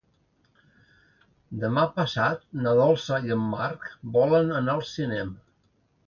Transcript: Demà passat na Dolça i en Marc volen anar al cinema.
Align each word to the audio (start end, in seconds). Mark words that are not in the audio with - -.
Demà 1.63 1.83
passat 1.99 2.41
na 2.63 2.73
Dolça 2.79 3.19
i 3.27 3.33
en 3.35 3.43
Marc 3.51 3.85
volen 4.15 4.49
anar 4.61 4.75
al 4.79 4.83
cinema. 4.93 5.37